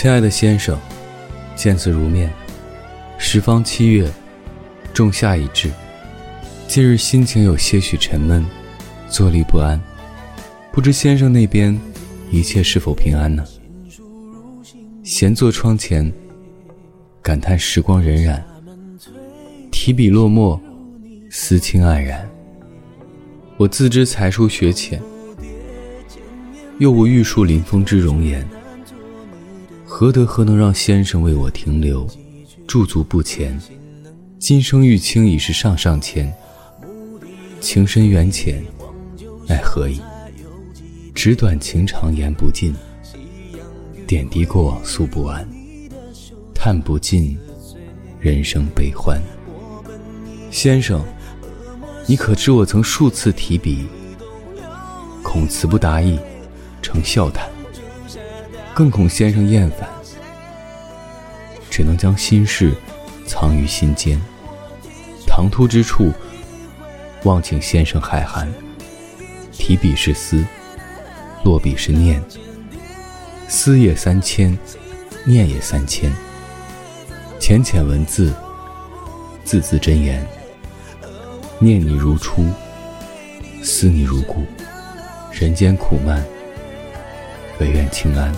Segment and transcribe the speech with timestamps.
[0.00, 0.78] 亲爱的先生，
[1.56, 2.32] 见字如面。
[3.18, 4.08] 时方七月，
[4.94, 5.68] 仲夏已至，
[6.68, 8.46] 近日心情有些许沉闷，
[9.08, 9.76] 坐立不安。
[10.70, 11.76] 不知先生那边
[12.30, 13.44] 一切是否平安呢？
[15.02, 16.12] 闲坐窗前，
[17.20, 18.40] 感叹时光荏苒，
[19.72, 20.60] 提笔落墨，
[21.28, 22.24] 思情黯然。
[23.56, 25.02] 我自知才疏学浅，
[26.78, 28.48] 又无玉树临风之容颜。
[29.84, 32.06] 何德何能让先生为我停留，
[32.66, 33.60] 驻足不前？
[34.38, 36.32] 今生玉清已是上上签，
[37.60, 38.62] 情深缘浅，
[39.46, 40.00] 奈何矣？
[41.14, 42.72] 纸短情长言不尽，
[44.06, 45.46] 点滴过往诉不完，
[46.54, 47.36] 叹不尽
[48.20, 49.20] 人生悲欢。
[50.50, 51.04] 先生，
[52.06, 53.86] 你可知我曾数次提笔，
[55.24, 56.18] 恐词不达意，
[56.80, 57.57] 成笑谈。
[58.78, 59.88] 更恐先生厌烦，
[61.68, 62.72] 只能将心事
[63.26, 64.16] 藏于心间。
[65.26, 66.12] 唐突之处，
[67.24, 68.48] 望请先生海涵。
[69.50, 70.44] 提笔是思，
[71.42, 72.22] 落笔是念。
[73.48, 74.56] 思也三千，
[75.24, 76.08] 念也三千。
[77.40, 78.32] 浅浅文字，
[79.44, 80.24] 字字真言。
[81.58, 82.46] 念你如初，
[83.60, 84.46] 思你如故。
[85.32, 86.24] 人间苦闷，
[87.58, 88.32] 唯愿清安。